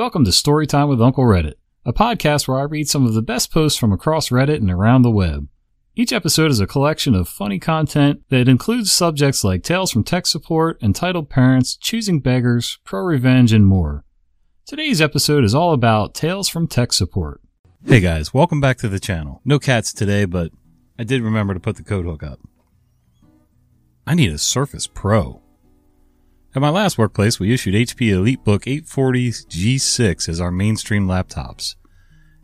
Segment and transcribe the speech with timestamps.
[0.00, 3.52] Welcome to Storytime with Uncle Reddit, a podcast where I read some of the best
[3.52, 5.46] posts from across Reddit and around the web.
[5.94, 10.26] Each episode is a collection of funny content that includes subjects like tales from tech
[10.26, 14.06] support, entitled parents, choosing beggars, pro revenge, and more.
[14.64, 17.42] Today's episode is all about tales from tech support.
[17.84, 19.42] Hey guys, welcome back to the channel.
[19.44, 20.50] No cats today, but
[20.98, 22.40] I did remember to put the code hook up.
[24.06, 25.42] I need a Surface Pro.
[26.52, 31.76] At my last workplace, we issued HP EliteBook 840 G6 as our mainstream laptops,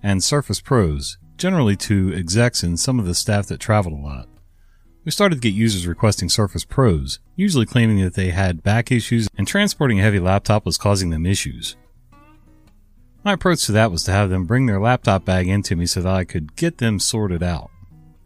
[0.00, 4.28] and Surface Pros, generally to execs and some of the staff that traveled a lot.
[5.04, 9.28] We started to get users requesting Surface Pros, usually claiming that they had back issues
[9.36, 11.74] and transporting a heavy laptop was causing them issues.
[13.24, 16.00] My approach to that was to have them bring their laptop bag into me so
[16.02, 17.72] that I could get them sorted out.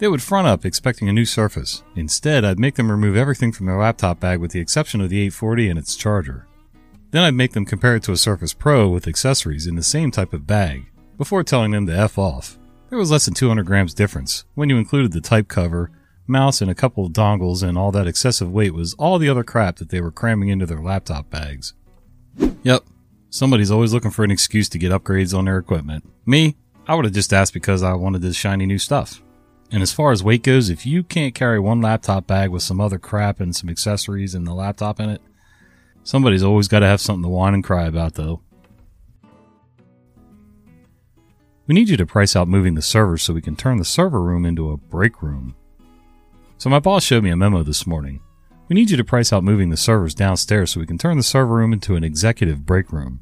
[0.00, 1.82] They would front up expecting a new Surface.
[1.94, 5.18] Instead, I'd make them remove everything from their laptop bag with the exception of the
[5.18, 6.46] 840 and its charger.
[7.10, 10.10] Then I'd make them compare it to a Surface Pro with accessories in the same
[10.10, 10.86] type of bag,
[11.18, 12.58] before telling them to F off.
[12.88, 14.46] There was less than 200 grams difference.
[14.54, 15.90] When you included the type cover,
[16.26, 19.44] mouse, and a couple of dongles, and all that excessive weight was all the other
[19.44, 21.74] crap that they were cramming into their laptop bags.
[22.62, 22.84] Yep,
[23.28, 26.08] somebody's always looking for an excuse to get upgrades on their equipment.
[26.24, 26.56] Me,
[26.88, 29.20] I would have just asked because I wanted this shiny new stuff.
[29.72, 32.80] And as far as weight goes, if you can't carry one laptop bag with some
[32.80, 35.22] other crap and some accessories and the laptop in it,
[36.02, 38.40] somebody's always got to have something to whine and cry about, though.
[41.68, 44.20] We need you to price out moving the servers so we can turn the server
[44.20, 45.54] room into a break room.
[46.58, 48.20] So my boss showed me a memo this morning.
[48.68, 51.22] We need you to price out moving the servers downstairs so we can turn the
[51.22, 53.20] server room into an executive break room.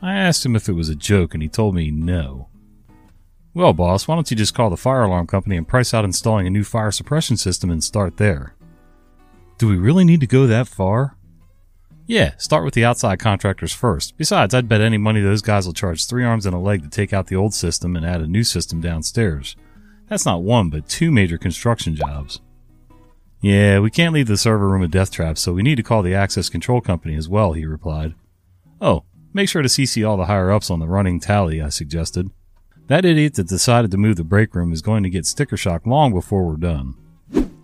[0.00, 2.48] I asked him if it was a joke and he told me no.
[3.54, 6.48] Well, boss, why don't you just call the fire alarm company and price out installing
[6.48, 8.56] a new fire suppression system and start there?
[9.58, 11.16] Do we really need to go that far?
[12.06, 14.18] Yeah, start with the outside contractors first.
[14.18, 16.88] Besides, I'd bet any money those guys will charge three arms and a leg to
[16.90, 19.54] take out the old system and add a new system downstairs.
[20.08, 22.40] That's not one, but two major construction jobs.
[23.40, 26.02] Yeah, we can't leave the server room a death trap, so we need to call
[26.02, 28.14] the access control company as well, he replied.
[28.80, 32.30] Oh, make sure to CC all the higher ups on the running tally, I suggested.
[32.86, 35.86] That idiot that decided to move the break room is going to get sticker shock
[35.86, 36.94] long before we're done.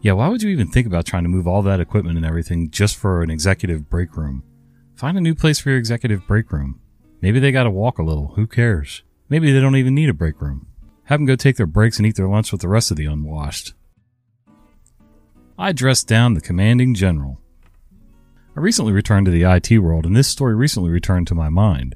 [0.01, 2.71] Yeah, why would you even think about trying to move all that equipment and everything
[2.71, 4.43] just for an executive break room?
[4.95, 6.81] Find a new place for your executive break room.
[7.21, 9.03] Maybe they gotta walk a little, who cares?
[9.29, 10.67] Maybe they don't even need a break room.
[11.05, 13.05] Have them go take their breaks and eat their lunch with the rest of the
[13.05, 13.75] unwashed.
[15.59, 17.39] I dressed down the commanding general.
[18.57, 21.95] I recently returned to the IT world, and this story recently returned to my mind.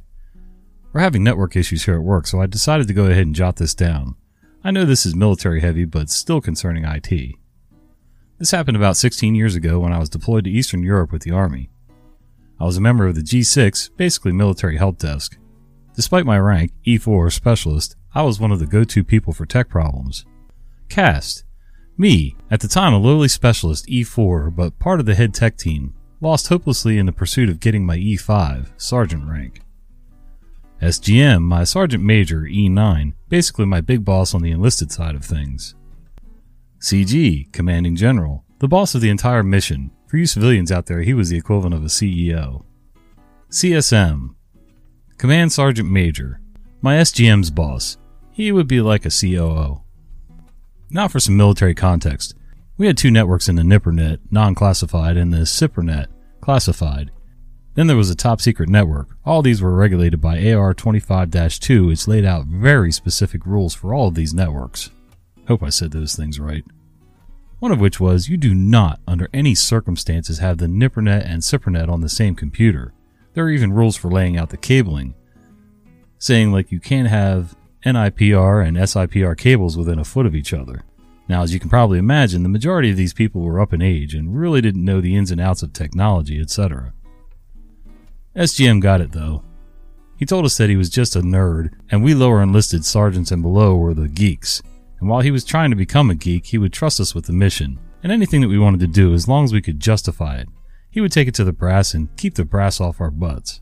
[0.94, 3.56] We're having network issues here at work, so I decided to go ahead and jot
[3.56, 4.14] this down.
[4.62, 7.34] I know this is military heavy, but still concerning IT.
[8.38, 11.32] This happened about 16 years ago when I was deployed to Eastern Europe with the
[11.32, 11.68] Army.
[12.60, 15.36] I was a member of the G6, basically military help desk.
[15.96, 20.24] Despite my rank, E4 specialist, I was one of the go-to people for tech problems.
[20.88, 21.42] Cast.
[21.98, 25.92] Me, at the time a lowly specialist E4, but part of the head tech team,
[26.20, 29.63] lost hopelessly in the pursuit of getting my E5, sergeant rank.
[30.84, 35.74] SGM, my Sergeant Major, E9, basically my big boss on the enlisted side of things.
[36.78, 39.90] CG, Commanding General, the boss of the entire mission.
[40.08, 42.64] For you civilians out there, he was the equivalent of a CEO.
[43.48, 44.34] CSM,
[45.16, 46.42] Command Sergeant Major,
[46.82, 47.96] my SGM's boss.
[48.30, 49.80] He would be like a COO.
[50.90, 52.34] Now for some military context.
[52.76, 56.08] We had two networks in the NIPRNet, non-classified, and the SIPRNet,
[56.42, 57.10] classified.
[57.74, 59.08] Then there was a top secret network.
[59.24, 63.92] All these were regulated by AR 25 2, which laid out very specific rules for
[63.92, 64.90] all of these networks.
[65.48, 66.64] Hope I said those things right.
[67.58, 71.88] One of which was you do not, under any circumstances, have the NIPRNet and SIPRNet
[71.88, 72.92] on the same computer.
[73.32, 75.14] There are even rules for laying out the cabling,
[76.18, 80.84] saying like you can't have NIPR and SIPR cables within a foot of each other.
[81.28, 84.14] Now, as you can probably imagine, the majority of these people were up in age
[84.14, 86.92] and really didn't know the ins and outs of technology, etc.
[88.36, 89.44] SGM got it though.
[90.16, 93.42] He told us that he was just a nerd, and we lower enlisted sergeants and
[93.42, 94.62] below were the geeks.
[95.00, 97.32] And while he was trying to become a geek, he would trust us with the
[97.32, 100.48] mission, and anything that we wanted to do as long as we could justify it.
[100.90, 103.60] He would take it to the brass and keep the brass off our butts.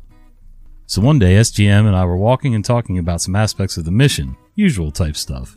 [0.87, 3.91] So one day, SGM and I were walking and talking about some aspects of the
[3.91, 5.57] mission, usual type stuff.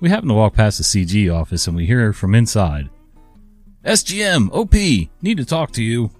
[0.00, 2.88] We happen to walk past the CG office and we hear from inside,
[3.84, 4.74] SGM, OP,
[5.22, 6.10] need to talk to you.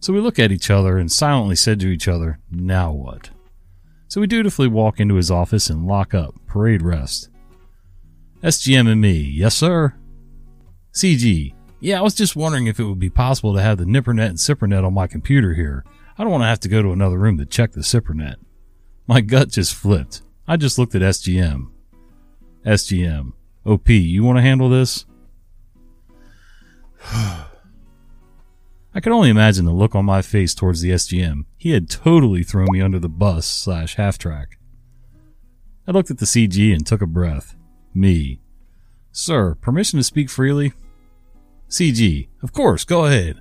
[0.00, 3.30] So we look at each other and silently said to each other, Now what?
[4.06, 7.28] So we dutifully walk into his office and lock up, parade rest.
[8.42, 9.94] SGM and me, yes sir.
[10.92, 14.28] CG, yeah, I was just wondering if it would be possible to have the NIPRNet
[14.28, 15.84] and SIPRNet on my computer here.
[16.16, 18.36] I don't want to have to go to another room to check the SIPRNet.
[19.06, 20.22] My gut just flipped.
[20.46, 21.70] I just looked at SGM.
[22.64, 23.32] SGM.
[23.66, 25.04] OP, you want to handle this?
[28.98, 31.44] I could only imagine the look on my face towards the SGM.
[31.56, 34.58] He had totally thrown me under the bus slash half track.
[35.86, 37.54] I looked at the CG and took a breath.
[37.94, 38.40] Me.
[39.12, 40.72] Sir, permission to speak freely?
[41.68, 42.26] CG.
[42.42, 43.40] Of course, go ahead.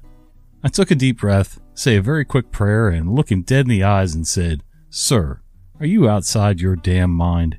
[0.63, 3.69] I took a deep breath, say a very quick prayer, and look him dead in
[3.69, 4.61] the eyes and said,
[4.91, 5.41] Sir,
[5.79, 7.57] are you outside your damn mind?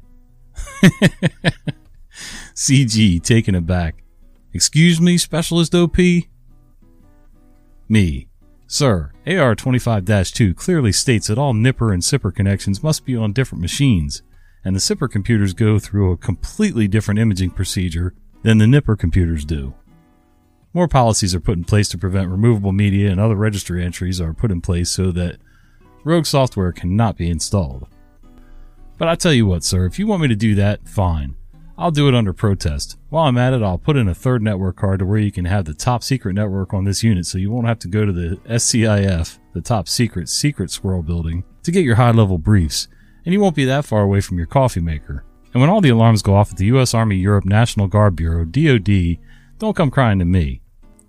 [2.55, 4.05] CG, taken aback.
[4.53, 5.97] Excuse me, Specialist OP?
[7.90, 8.29] Me.
[8.67, 13.32] Sir, AR 25 2 clearly states that all NIPR and SIPR connections must be on
[13.32, 14.23] different machines,
[14.62, 18.12] and the SIPR computers go through a completely different imaging procedure
[18.43, 19.73] than the NIPR computers do.
[20.75, 24.35] More policies are put in place to prevent removable media and other registry entries are
[24.35, 25.38] put in place so that
[26.05, 27.88] rogue software cannot be installed.
[28.99, 31.37] But I tell you what, sir, if you want me to do that, fine.
[31.81, 32.97] I'll do it under protest.
[33.09, 35.45] While I'm at it, I'll put in a third network card to where you can
[35.45, 38.11] have the top secret network on this unit so you won't have to go to
[38.13, 42.89] the SCIF, the top secret secret squirrel building, to get your high level briefs,
[43.25, 45.25] and you won't be that far away from your coffee maker.
[45.55, 46.95] And when all the alarms go off at the U.S.
[46.95, 49.19] Army Europe National Guard Bureau, DoD,
[49.59, 50.61] don't come crying to me.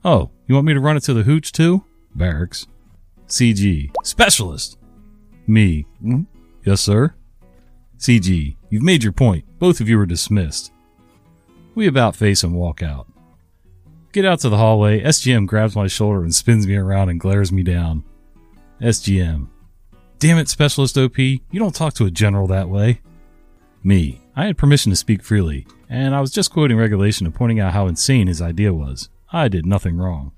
[0.05, 1.83] Oh, you want me to run it to the hooch too?
[2.13, 2.67] Barracks.
[3.27, 3.89] CG.
[4.03, 4.77] Specialist.
[5.47, 5.87] Me.
[5.99, 6.21] "Hmm?
[6.63, 7.15] Yes, sir.
[7.97, 8.55] CG.
[8.69, 9.45] You've made your point.
[9.57, 10.71] Both of you are dismissed.
[11.75, 13.07] We about face and walk out.
[14.11, 15.01] Get out to the hallway.
[15.01, 18.03] SGM grabs my shoulder and spins me around and glares me down.
[18.81, 19.47] SGM.
[20.19, 21.17] Damn it, Specialist OP.
[21.17, 23.01] You don't talk to a general that way.
[23.83, 24.21] Me.
[24.35, 27.73] I had permission to speak freely, and I was just quoting regulation and pointing out
[27.73, 29.09] how insane his idea was.
[29.31, 30.31] I did nothing wrong.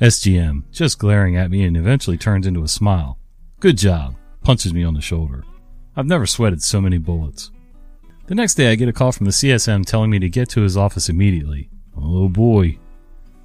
[0.00, 3.18] SGM, just glaring at me and eventually turns into a smile.
[3.60, 4.16] Good job.
[4.42, 5.44] Punches me on the shoulder.
[5.96, 7.50] I've never sweated so many bullets.
[8.26, 10.62] The next day, I get a call from the CSM telling me to get to
[10.62, 11.70] his office immediately.
[11.96, 12.78] Oh boy.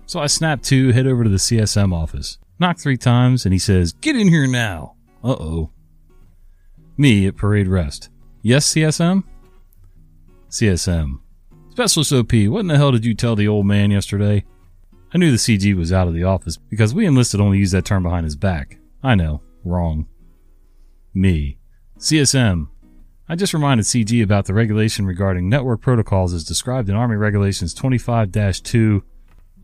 [0.06, 2.38] So I snap to, head over to the CSM office.
[2.60, 4.96] Knock three times, and he says, Get in here now.
[5.24, 5.72] Uh oh.
[6.98, 8.10] Me at parade rest.
[8.42, 9.24] Yes, CSM?
[10.50, 11.20] CSM.
[11.72, 14.44] Specialist OP, what in the hell did you tell the old man yesterday?
[15.14, 17.86] I knew the CG was out of the office because we enlisted only use that
[17.86, 18.80] term behind his back.
[19.04, 20.08] I know, wrong.
[21.14, 21.59] Me.
[22.00, 22.70] CSM.
[23.28, 27.74] I just reminded CG about the regulation regarding network protocols as described in Army Regulations
[27.74, 29.04] 25 2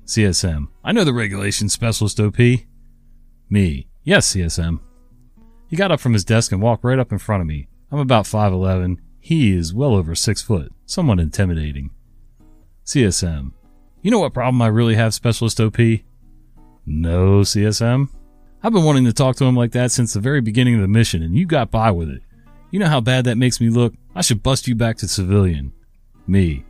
[0.06, 0.68] CSM.
[0.84, 2.38] I know the regulation, Specialist OP.
[3.50, 3.88] Me.
[4.04, 4.82] Yes, CSM.
[5.70, 7.70] He got up from his desk and walked right up in front of me.
[7.90, 8.98] I'm about 5'11.
[9.22, 11.92] He is well over 6 foot, somewhat intimidating.
[12.86, 13.54] CSM.
[14.02, 15.78] You know what problem I really have, Specialist OP?
[16.86, 18.10] No, CSM.
[18.64, 20.88] I've been wanting to talk to him like that since the very beginning of the
[20.88, 22.24] mission, and you got by with it.
[22.72, 23.94] You know how bad that makes me look?
[24.16, 25.72] I should bust you back to civilian.
[26.28, 26.66] Me.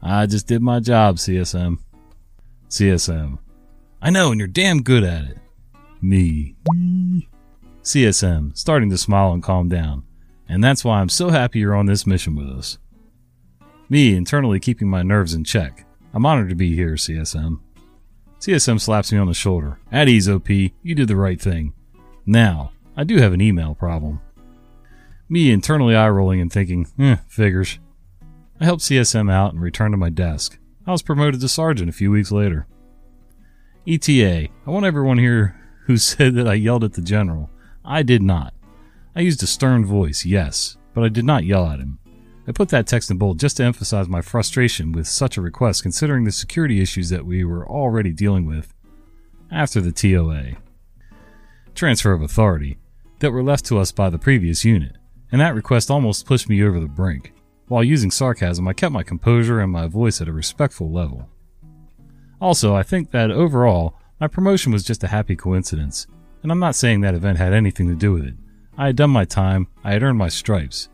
[0.00, 1.78] I just did my job, CSM.
[2.68, 3.38] CSM.
[4.00, 5.38] I know, and you're damn good at it.
[6.00, 6.56] Me.
[7.82, 10.04] CSM, starting to smile and calm down.
[10.48, 12.78] And that's why I'm so happy you're on this mission with us.
[13.88, 15.84] Me, internally keeping my nerves in check.
[16.14, 17.60] I'm honored to be here, CSM.
[18.40, 19.78] CSM slaps me on the shoulder.
[19.92, 20.48] At ease, OP.
[20.48, 21.74] You did the right thing.
[22.24, 24.20] Now, I do have an email problem.
[25.28, 27.78] Me internally eye rolling and thinking, eh, figures.
[28.58, 30.58] I helped CSM out and returned to my desk.
[30.86, 32.66] I was promoted to sergeant a few weeks later.
[33.86, 34.48] ETA.
[34.66, 35.54] I want everyone here
[35.84, 37.50] who said that I yelled at the general.
[37.84, 38.54] I did not.
[39.14, 41.98] I used a stern voice, yes, but I did not yell at him.
[42.50, 45.84] I put that text in bold just to emphasize my frustration with such a request
[45.84, 48.74] considering the security issues that we were already dealing with
[49.52, 50.56] after the TOA.
[51.76, 52.76] Transfer of authority
[53.20, 54.96] that were left to us by the previous unit,
[55.30, 57.32] and that request almost pushed me over the brink.
[57.68, 61.28] While using sarcasm, I kept my composure and my voice at a respectful level.
[62.40, 66.08] Also, I think that overall, my promotion was just a happy coincidence,
[66.42, 68.34] and I'm not saying that event had anything to do with it.
[68.76, 70.88] I had done my time, I had earned my stripes,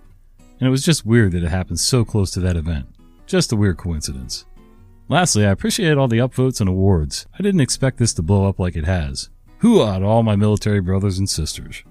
[0.59, 2.87] and it was just weird that it happened so close to that event.
[3.27, 4.47] Just a weird coincidence.
[5.09, 7.27] Lastly, I appreciate all the upvotes and awards.
[7.35, 9.31] I didn't expect this to blow up like it has.
[9.61, 11.83] Hooah to all my military brothers and sisters.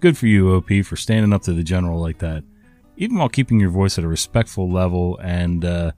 [0.00, 2.44] Good for you, OP, for standing up to the general like that,
[2.96, 5.92] even while keeping your voice at a respectful level and uh,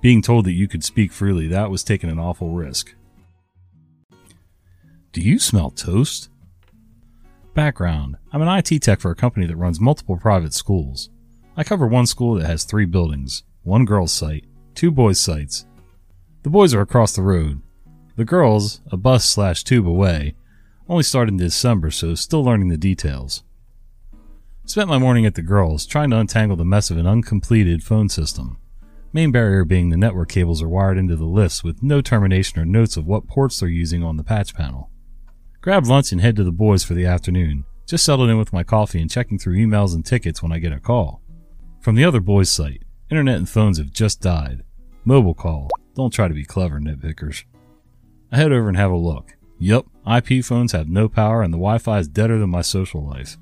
[0.00, 1.48] being told that you could speak freely.
[1.48, 2.94] That was taking an awful risk.
[5.12, 6.30] Do you smell toast?
[7.54, 11.10] Background I'm an IT tech for a company that runs multiple private schools.
[11.58, 14.44] I cover one school that has three buildings one girls' site,
[14.76, 15.66] two boys' sites.
[16.44, 17.62] The boys are across the road.
[18.14, 20.36] The girls, a bus slash tube away,
[20.88, 23.42] only started in December, so still learning the details.
[24.66, 28.08] Spent my morning at the girls, trying to untangle the mess of an uncompleted phone
[28.08, 28.58] system.
[29.12, 32.66] Main barrier being the network cables are wired into the lifts with no termination or
[32.66, 34.90] notes of what ports they're using on the patch panel.
[35.60, 37.64] Grab lunch and head to the boys for the afternoon.
[37.84, 40.72] Just settled in with my coffee and checking through emails and tickets when I get
[40.72, 41.20] a call.
[41.80, 44.62] From the other boys' site, internet and phones have just died.
[45.04, 45.68] Mobile call.
[45.94, 47.44] Don't try to be clever, nitpickers.
[48.30, 49.36] I head over and have a look.
[49.58, 53.04] Yup, IP phones have no power and the Wi Fi is deader than my social
[53.04, 53.36] life.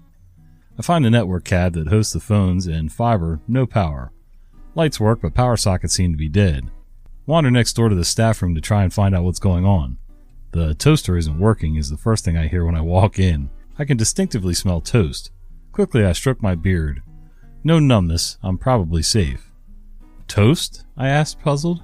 [0.78, 4.12] I find the network cab that hosts the phones and fiber, no power.
[4.74, 6.70] Lights work, but power sockets seem to be dead.
[7.24, 9.98] Wander next door to the staff room to try and find out what's going on.
[10.52, 13.50] The toaster isn't working is the first thing I hear when I walk in.
[13.78, 15.30] I can distinctively smell toast.
[15.72, 17.02] Quickly I stroke my beard.
[17.66, 19.50] No numbness, I'm probably safe.
[20.28, 20.86] Toast?
[20.96, 21.82] I asked, puzzled.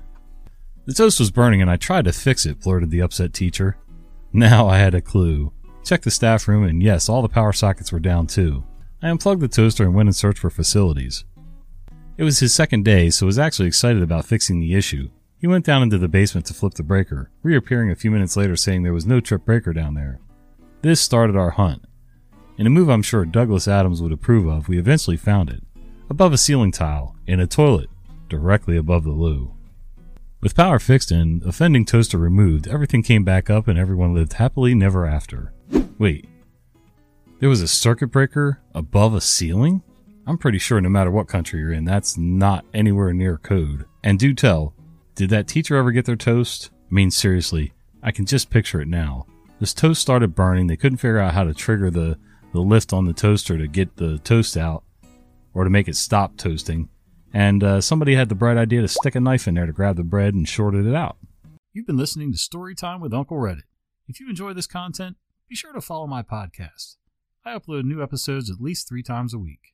[0.86, 3.78] The toast was burning and I tried to fix it, blurted the upset teacher.
[4.32, 5.52] Now I had a clue.
[5.84, 8.62] Checked the staff room and yes, all the power sockets were down too.
[9.02, 11.24] I unplugged the toaster and went in search for facilities.
[12.16, 15.10] It was his second day, so was actually excited about fixing the issue.
[15.36, 18.54] He went down into the basement to flip the breaker, reappearing a few minutes later
[18.54, 20.20] saying there was no trip breaker down there.
[20.82, 21.86] This started our hunt.
[22.56, 25.64] In a move I'm sure Douglas Adams would approve of, we eventually found it.
[26.12, 27.88] Above a ceiling tile, in a toilet,
[28.28, 29.50] directly above the loo.
[30.42, 34.74] With power fixed and offending toaster removed, everything came back up and everyone lived happily
[34.74, 35.54] never after.
[35.98, 36.28] Wait,
[37.40, 39.82] there was a circuit breaker above a ceiling?
[40.26, 43.86] I'm pretty sure no matter what country you're in, that's not anywhere near code.
[44.04, 44.74] And do tell,
[45.14, 46.68] did that teacher ever get their toast?
[46.74, 49.24] I mean, seriously, I can just picture it now.
[49.60, 50.66] This toast started burning.
[50.66, 52.18] They couldn't figure out how to trigger the,
[52.52, 54.84] the lift on the toaster to get the toast out
[55.54, 56.88] or to make it stop toasting.
[57.32, 59.96] And uh, somebody had the bright idea to stick a knife in there to grab
[59.96, 61.16] the bread and shorted it out.
[61.72, 63.62] You've been listening to Storytime with Uncle Reddit.
[64.06, 65.16] If you enjoy this content,
[65.48, 66.96] be sure to follow my podcast.
[67.44, 69.71] I upload new episodes at least three times a week.